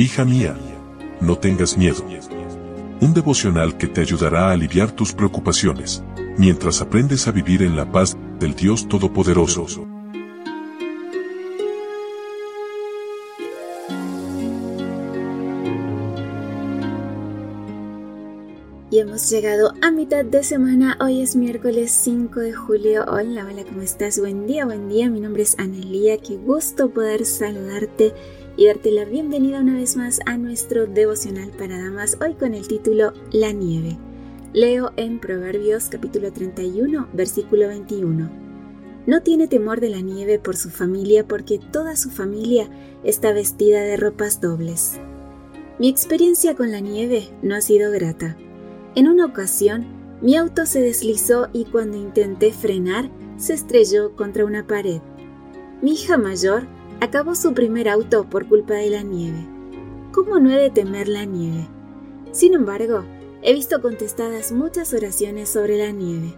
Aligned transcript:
Hija 0.00 0.24
mía, 0.24 0.56
no 1.20 1.38
tengas 1.38 1.76
miedo. 1.76 2.04
Un 3.00 3.14
devocional 3.14 3.76
que 3.76 3.88
te 3.88 4.00
ayudará 4.00 4.46
a 4.46 4.52
aliviar 4.52 4.92
tus 4.92 5.12
preocupaciones, 5.12 6.04
mientras 6.36 6.80
aprendes 6.80 7.26
a 7.26 7.32
vivir 7.32 7.64
en 7.64 7.74
la 7.74 7.90
paz 7.90 8.16
del 8.38 8.54
Dios 8.54 8.86
Todopoderoso. 8.86 9.88
Y 18.92 19.00
hemos 19.00 19.28
llegado 19.28 19.74
a 19.82 19.90
mitad 19.90 20.24
de 20.24 20.44
semana, 20.44 20.96
hoy 21.00 21.22
es 21.22 21.34
miércoles 21.34 21.90
5 21.90 22.38
de 22.38 22.52
julio. 22.52 23.04
Hola, 23.08 23.48
hola, 23.50 23.64
¿cómo 23.64 23.82
estás? 23.82 24.20
Buen 24.20 24.46
día, 24.46 24.64
buen 24.64 24.88
día. 24.88 25.10
Mi 25.10 25.18
nombre 25.18 25.42
es 25.42 25.58
Anelía, 25.58 26.18
qué 26.18 26.36
gusto 26.36 26.88
poder 26.88 27.26
saludarte 27.26 28.14
y 28.58 28.66
darte 28.66 28.90
la 28.90 29.04
bienvenida 29.04 29.60
una 29.60 29.76
vez 29.76 29.96
más 29.96 30.18
a 30.26 30.36
nuestro 30.36 30.88
devocional 30.88 31.52
para 31.52 31.80
damas, 31.80 32.18
hoy 32.20 32.34
con 32.34 32.54
el 32.54 32.66
título 32.66 33.12
La 33.30 33.52
nieve. 33.52 33.96
Leo 34.52 34.90
en 34.96 35.20
Proverbios 35.20 35.88
capítulo 35.88 36.32
31, 36.32 37.06
versículo 37.12 37.68
21. 37.68 38.28
No 39.06 39.22
tiene 39.22 39.46
temor 39.46 39.78
de 39.80 39.90
la 39.90 40.00
nieve 40.00 40.40
por 40.40 40.56
su 40.56 40.70
familia 40.70 41.24
porque 41.24 41.60
toda 41.60 41.94
su 41.94 42.10
familia 42.10 42.68
está 43.04 43.32
vestida 43.32 43.80
de 43.82 43.96
ropas 43.96 44.40
dobles. 44.40 44.98
Mi 45.78 45.88
experiencia 45.88 46.56
con 46.56 46.72
la 46.72 46.80
nieve 46.80 47.28
no 47.42 47.54
ha 47.54 47.60
sido 47.60 47.92
grata. 47.92 48.36
En 48.96 49.06
una 49.06 49.26
ocasión, 49.26 49.86
mi 50.20 50.34
auto 50.34 50.66
se 50.66 50.80
deslizó 50.80 51.48
y 51.52 51.64
cuando 51.66 51.96
intenté 51.96 52.52
frenar, 52.52 53.08
se 53.36 53.54
estrelló 53.54 54.16
contra 54.16 54.44
una 54.44 54.66
pared. 54.66 55.00
Mi 55.80 55.92
hija 55.92 56.18
mayor 56.18 56.66
acabó 57.00 57.34
su 57.34 57.54
primer 57.54 57.88
auto 57.88 58.28
por 58.28 58.46
culpa 58.46 58.74
de 58.74 58.90
la 58.90 59.02
nieve. 59.02 59.46
¿Cómo 60.12 60.38
no 60.38 60.50
he 60.50 60.56
de 60.56 60.70
temer 60.70 61.08
la 61.08 61.24
nieve? 61.24 61.68
Sin 62.32 62.54
embargo, 62.54 63.04
he 63.42 63.54
visto 63.54 63.80
contestadas 63.80 64.52
muchas 64.52 64.92
oraciones 64.92 65.48
sobre 65.48 65.78
la 65.78 65.92
nieve. 65.92 66.34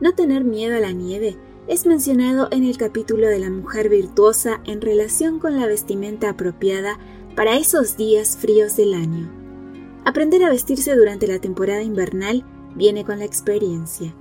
No 0.00 0.14
tener 0.14 0.44
miedo 0.44 0.76
a 0.76 0.80
la 0.80 0.92
nieve 0.92 1.36
es 1.66 1.86
mencionado 1.86 2.48
en 2.50 2.64
el 2.64 2.76
capítulo 2.76 3.26
de 3.28 3.38
la 3.38 3.50
mujer 3.50 3.88
virtuosa 3.88 4.60
en 4.64 4.80
relación 4.80 5.38
con 5.38 5.58
la 5.58 5.66
vestimenta 5.66 6.30
apropiada 6.30 6.98
para 7.34 7.56
esos 7.56 7.96
días 7.96 8.36
fríos 8.36 8.76
del 8.76 8.94
año. 8.94 9.30
Aprender 10.04 10.44
a 10.44 10.50
vestirse 10.50 10.94
durante 10.94 11.26
la 11.26 11.40
temporada 11.40 11.82
invernal 11.82 12.44
viene 12.74 13.04
con 13.04 13.18
la 13.18 13.24
experiencia. 13.24 14.14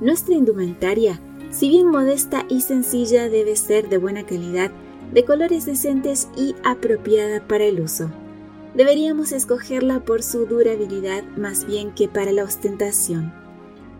Nuestra 0.00 0.34
indumentaria, 0.34 1.20
si 1.50 1.68
bien 1.68 1.86
modesta 1.86 2.46
y 2.48 2.62
sencilla, 2.62 3.28
debe 3.28 3.54
ser 3.54 3.88
de 3.88 3.98
buena 3.98 4.24
calidad 4.24 4.72
de 5.12 5.24
colores 5.24 5.66
decentes 5.66 6.28
y 6.36 6.54
apropiada 6.64 7.46
para 7.46 7.64
el 7.64 7.80
uso. 7.80 8.10
Deberíamos 8.74 9.32
escogerla 9.32 10.00
por 10.00 10.22
su 10.22 10.46
durabilidad 10.46 11.24
más 11.36 11.64
bien 11.66 11.92
que 11.92 12.08
para 12.08 12.32
la 12.32 12.44
ostentación. 12.44 13.32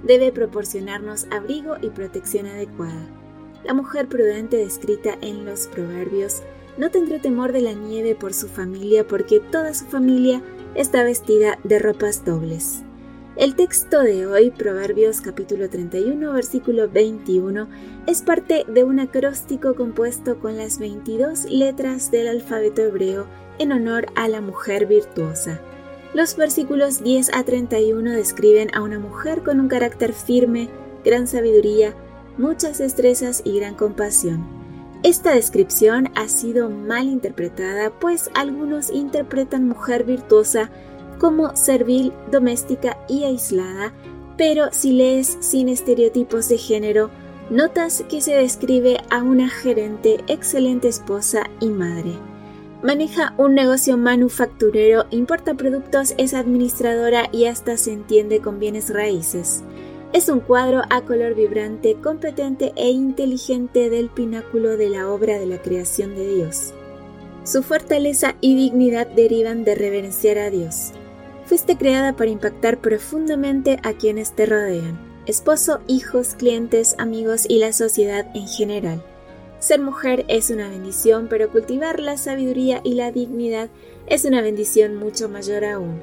Debe 0.04 0.32
proporcionarnos 0.32 1.26
abrigo 1.30 1.76
y 1.82 1.90
protección 1.90 2.46
adecuada. 2.46 3.08
La 3.64 3.74
mujer 3.74 4.08
prudente 4.08 4.56
descrita 4.56 5.16
en 5.20 5.44
los 5.44 5.66
proverbios 5.66 6.42
no 6.78 6.90
tendrá 6.90 7.20
temor 7.20 7.52
de 7.52 7.60
la 7.60 7.72
nieve 7.74 8.14
por 8.14 8.32
su 8.32 8.48
familia 8.48 9.06
porque 9.06 9.40
toda 9.40 9.74
su 9.74 9.84
familia 9.86 10.40
está 10.74 11.02
vestida 11.02 11.58
de 11.64 11.78
ropas 11.78 12.24
dobles. 12.24 12.84
El 13.36 13.54
texto 13.54 14.02
de 14.02 14.26
hoy, 14.26 14.50
Proverbios 14.50 15.20
capítulo 15.20 15.70
31, 15.70 16.32
versículo 16.32 16.90
21, 16.90 17.68
es 18.06 18.22
parte 18.22 18.64
de 18.66 18.82
un 18.82 18.98
acróstico 18.98 19.76
compuesto 19.76 20.40
con 20.40 20.56
las 20.56 20.80
22 20.80 21.44
letras 21.44 22.10
del 22.10 22.26
alfabeto 22.26 22.82
hebreo 22.82 23.28
en 23.60 23.70
honor 23.70 24.08
a 24.16 24.26
la 24.26 24.40
mujer 24.40 24.86
virtuosa. 24.86 25.60
Los 26.12 26.36
versículos 26.36 27.04
10 27.04 27.32
a 27.32 27.44
31 27.44 28.10
describen 28.10 28.68
a 28.74 28.82
una 28.82 28.98
mujer 28.98 29.44
con 29.44 29.60
un 29.60 29.68
carácter 29.68 30.12
firme, 30.12 30.68
gran 31.04 31.28
sabiduría, 31.28 31.94
muchas 32.36 32.78
destrezas 32.78 33.42
y 33.44 33.60
gran 33.60 33.76
compasión. 33.76 34.44
Esta 35.04 35.34
descripción 35.34 36.10
ha 36.16 36.26
sido 36.26 36.68
mal 36.68 37.06
interpretada, 37.06 37.90
pues 37.90 38.28
algunos 38.34 38.90
interpretan 38.90 39.68
mujer 39.68 40.02
virtuosa 40.02 40.68
como 41.20 41.54
servil, 41.54 42.12
doméstica 42.32 42.98
y 43.08 43.24
aislada, 43.24 43.92
pero 44.36 44.70
si 44.72 44.92
lees 44.92 45.36
sin 45.40 45.68
estereotipos 45.68 46.48
de 46.48 46.56
género, 46.56 47.10
notas 47.50 48.02
que 48.08 48.22
se 48.22 48.34
describe 48.34 48.96
a 49.10 49.22
una 49.22 49.50
gerente, 49.50 50.24
excelente 50.28 50.88
esposa 50.88 51.42
y 51.60 51.68
madre. 51.68 52.14
Maneja 52.82 53.34
un 53.36 53.54
negocio 53.54 53.98
manufacturero, 53.98 55.04
importa 55.10 55.52
productos, 55.54 56.14
es 56.16 56.32
administradora 56.32 57.28
y 57.30 57.44
hasta 57.44 57.76
se 57.76 57.92
entiende 57.92 58.40
con 58.40 58.58
bienes 58.58 58.88
raíces. 58.88 59.62
Es 60.14 60.30
un 60.30 60.40
cuadro 60.40 60.82
a 60.88 61.02
color 61.02 61.34
vibrante, 61.34 61.96
competente 62.02 62.72
e 62.76 62.88
inteligente 62.88 63.90
del 63.90 64.08
pináculo 64.08 64.78
de 64.78 64.88
la 64.88 65.10
obra 65.10 65.38
de 65.38 65.46
la 65.46 65.60
creación 65.60 66.14
de 66.14 66.34
Dios. 66.34 66.72
Su 67.44 67.62
fortaleza 67.62 68.34
y 68.40 68.56
dignidad 68.56 69.06
derivan 69.06 69.64
de 69.64 69.74
reverenciar 69.74 70.38
a 70.38 70.50
Dios. 70.50 70.92
Fuiste 71.50 71.76
creada 71.76 72.12
para 72.12 72.30
impactar 72.30 72.78
profundamente 72.78 73.80
a 73.82 73.92
quienes 73.94 74.36
te 74.36 74.46
rodean, 74.46 75.00
esposo, 75.26 75.80
hijos, 75.88 76.36
clientes, 76.36 76.94
amigos 76.96 77.44
y 77.48 77.58
la 77.58 77.72
sociedad 77.72 78.24
en 78.36 78.46
general. 78.46 79.02
Ser 79.58 79.80
mujer 79.80 80.24
es 80.28 80.50
una 80.50 80.68
bendición, 80.68 81.26
pero 81.28 81.50
cultivar 81.50 81.98
la 81.98 82.18
sabiduría 82.18 82.80
y 82.84 82.94
la 82.94 83.10
dignidad 83.10 83.68
es 84.06 84.24
una 84.24 84.42
bendición 84.42 84.94
mucho 84.94 85.28
mayor 85.28 85.64
aún. 85.64 86.00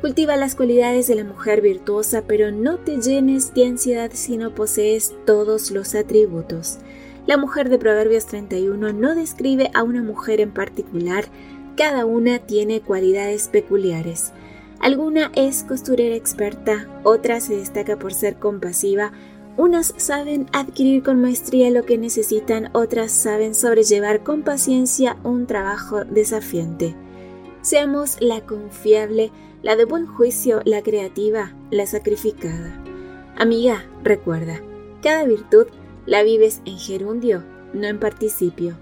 Cultiva 0.00 0.36
las 0.36 0.54
cualidades 0.54 1.06
de 1.06 1.16
la 1.16 1.24
mujer 1.24 1.60
virtuosa, 1.60 2.22
pero 2.26 2.50
no 2.50 2.78
te 2.78 2.98
llenes 2.98 3.52
de 3.52 3.66
ansiedad 3.66 4.10
si 4.14 4.38
no 4.38 4.54
posees 4.54 5.14
todos 5.26 5.70
los 5.70 5.94
atributos. 5.94 6.78
La 7.26 7.36
mujer 7.36 7.68
de 7.68 7.76
Proverbios 7.76 8.24
31 8.24 8.94
no 8.94 9.14
describe 9.14 9.70
a 9.74 9.82
una 9.82 10.02
mujer 10.02 10.40
en 10.40 10.52
particular, 10.52 11.26
cada 11.76 12.06
una 12.06 12.38
tiene 12.38 12.80
cualidades 12.80 13.48
peculiares. 13.48 14.32
Alguna 14.80 15.32
es 15.34 15.64
costurera 15.64 16.14
experta, 16.14 16.86
otra 17.02 17.40
se 17.40 17.56
destaca 17.56 17.98
por 17.98 18.14
ser 18.14 18.38
compasiva, 18.38 19.12
unas 19.56 19.92
saben 19.96 20.46
adquirir 20.52 21.02
con 21.02 21.20
maestría 21.20 21.68
lo 21.70 21.84
que 21.84 21.98
necesitan, 21.98 22.70
otras 22.74 23.10
saben 23.10 23.56
sobrellevar 23.56 24.22
con 24.22 24.42
paciencia 24.42 25.16
un 25.24 25.46
trabajo 25.46 26.04
desafiante. 26.04 26.94
Seamos 27.60 28.20
la 28.20 28.40
confiable, 28.42 29.32
la 29.62 29.74
de 29.74 29.84
buen 29.84 30.06
juicio, 30.06 30.60
la 30.64 30.82
creativa, 30.82 31.54
la 31.72 31.86
sacrificada. 31.86 32.80
Amiga, 33.36 33.84
recuerda, 34.04 34.60
cada 35.02 35.24
virtud 35.24 35.66
la 36.06 36.22
vives 36.22 36.62
en 36.64 36.78
gerundio, 36.78 37.42
no 37.74 37.88
en 37.88 37.98
participio. 37.98 38.76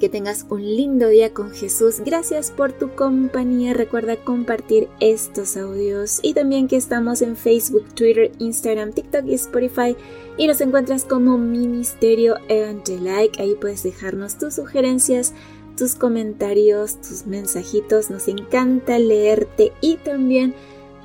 Que 0.00 0.10
tengas 0.10 0.44
un 0.50 0.62
lindo 0.62 1.08
día 1.08 1.32
con 1.32 1.52
Jesús. 1.52 2.00
Gracias 2.04 2.50
por 2.50 2.72
tu 2.72 2.94
compañía. 2.94 3.72
Recuerda 3.72 4.16
compartir 4.16 4.88
estos 5.00 5.56
audios 5.56 6.20
y 6.22 6.34
también 6.34 6.68
que 6.68 6.76
estamos 6.76 7.22
en 7.22 7.34
Facebook, 7.34 7.86
Twitter, 7.94 8.30
Instagram, 8.38 8.92
TikTok 8.92 9.24
y 9.26 9.34
Spotify 9.34 9.96
y 10.36 10.46
nos 10.46 10.60
encuentras 10.60 11.04
como 11.04 11.38
Ministerio 11.38 12.36
Evangelike. 12.48 13.40
Ahí 13.40 13.54
puedes 13.58 13.82
dejarnos 13.84 14.36
tus 14.36 14.54
sugerencias, 14.54 15.32
tus 15.78 15.94
comentarios, 15.94 17.00
tus 17.00 17.26
mensajitos. 17.26 18.10
Nos 18.10 18.28
encanta 18.28 18.98
leerte 18.98 19.72
y 19.80 19.96
también 19.96 20.54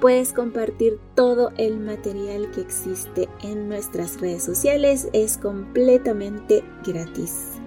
puedes 0.02 0.34
compartir 0.34 1.00
todo 1.16 1.52
el 1.56 1.78
material 1.80 2.52
que 2.52 2.60
existe 2.60 3.30
en 3.42 3.70
nuestras 3.70 4.20
redes 4.20 4.44
sociales. 4.44 5.08
Es 5.14 5.38
completamente 5.38 6.62
gratis. 6.86 7.62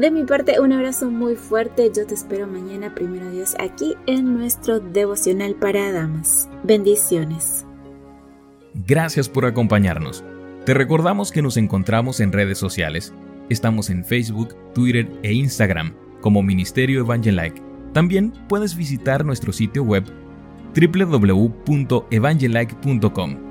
De 0.00 0.10
mi 0.10 0.24
parte, 0.24 0.58
un 0.60 0.72
abrazo 0.72 1.10
muy 1.10 1.36
fuerte. 1.36 1.92
Yo 1.94 2.06
te 2.06 2.14
espero 2.14 2.46
mañana, 2.46 2.94
primero 2.94 3.30
Dios, 3.30 3.54
aquí 3.60 3.96
en 4.06 4.32
nuestro 4.32 4.80
devocional 4.80 5.56
para 5.56 5.92
damas. 5.92 6.48
Bendiciones. 6.62 7.66
Gracias 8.72 9.28
por 9.28 9.44
acompañarnos. 9.44 10.24
Te 10.64 10.72
recordamos 10.72 11.32
que 11.32 11.42
nos 11.42 11.58
encontramos 11.58 12.20
en 12.20 12.32
redes 12.32 12.56
sociales. 12.56 13.12
Estamos 13.50 13.90
en 13.90 14.06
Facebook, 14.06 14.56
Twitter 14.72 15.06
e 15.22 15.34
Instagram 15.34 15.92
como 16.22 16.42
Ministerio 16.42 17.00
Evangelike. 17.00 17.60
También 17.92 18.32
puedes 18.48 18.74
visitar 18.74 19.22
nuestro 19.22 19.52
sitio 19.52 19.82
web 19.82 20.04
www.evangelike.com 20.74 23.49